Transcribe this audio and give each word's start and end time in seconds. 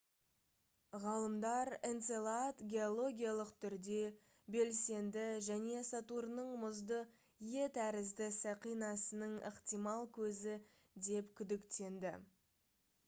ғалымдар 1.01 1.69
энцелад 1.89 2.61
геологиялық 2.71 3.49
түрде 3.65 3.99
белсенді 4.55 5.25
және 5.49 5.83
сатурнның 5.89 6.49
мұзды 6.63 6.97
е 7.65 7.67
тәрізді 7.77 8.29
сақинасының 8.39 9.35
ықтимал 9.51 10.09
көзі 10.19 10.57
деп 11.11 11.29
күдіктенді 11.43 12.15